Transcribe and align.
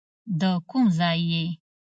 د 0.39 0.41
کوم 0.69 0.83
ځای 0.99 1.19
یې. 1.31 1.45